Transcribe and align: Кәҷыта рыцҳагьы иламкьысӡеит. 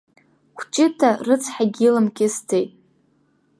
Кәҷыта 0.57 1.09
рыцҳагьы 1.25 1.85
иламкьысӡеит. 1.87 2.71